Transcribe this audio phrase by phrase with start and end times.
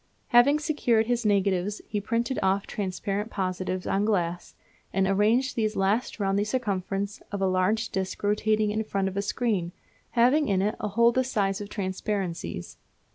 [0.29, 4.55] Having secured his negatives he printed off transparent positives on glass,
[4.91, 9.15] and arranged these last round the circumference of a large disc rotating in front of
[9.15, 9.73] a screen,
[10.17, 12.77] having in it a hole the size of the transparencies.